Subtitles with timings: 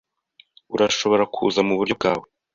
[0.75, 2.25] Urashobora kuza muburyo bwawe.